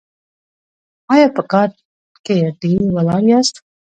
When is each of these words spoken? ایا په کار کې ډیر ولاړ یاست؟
ایا 1.13 1.27
په 1.35 1.41
کار 1.51 1.69
کې 2.25 2.35
ډیر 2.61 2.79
ولاړ 2.95 3.23
یاست؟ 3.31 3.55